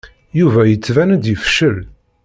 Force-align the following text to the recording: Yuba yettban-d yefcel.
Yuba 0.39 0.61
yettban-d 0.65 1.23
yefcel. 1.29 1.77